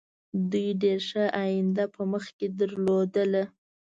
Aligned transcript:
دوی 0.51 0.69
ډېره 0.81 1.03
ښه 1.09 1.23
آینده 1.43 1.83
په 1.95 2.01
مخکې 2.13 2.45
درلودله. 2.59 3.43